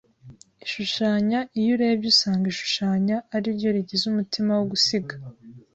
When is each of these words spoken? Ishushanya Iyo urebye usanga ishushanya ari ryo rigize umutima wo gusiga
Ishushanya 0.65 1.39
Iyo 1.59 1.69
urebye 1.75 2.07
usanga 2.13 2.45
ishushanya 2.53 3.15
ari 3.35 3.47
ryo 3.57 3.69
rigize 3.75 4.03
umutima 4.07 4.51
wo 4.57 4.65
gusiga 4.71 5.13